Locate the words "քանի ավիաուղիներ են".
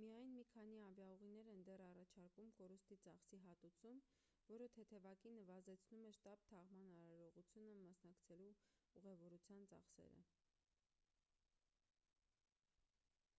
0.48-1.62